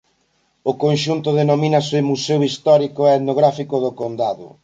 O 0.71 0.73
conxunto 0.83 1.29
denomínase 1.39 2.07
Museo 2.11 2.41
histórico 2.49 3.01
e 3.05 3.11
etnográfico 3.19 3.75
do 3.83 3.91
Condado. 3.99 4.47